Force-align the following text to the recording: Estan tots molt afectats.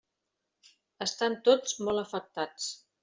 Estan 1.07 1.37
tots 1.49 1.77
molt 1.89 2.03
afectats. 2.05 2.73